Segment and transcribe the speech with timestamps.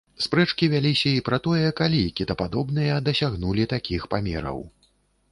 [0.25, 4.59] Спрэчкі вяліся і пра тое, калі кітападобныя дасягнулі такіх памераў.